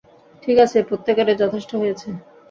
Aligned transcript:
ঠিক 0.43 0.57
আছে, 0.65 0.77
প্রত্যেকেরই 0.89 1.39
যথেষ্ট 1.41 1.71
হয়েছে। 1.75 2.07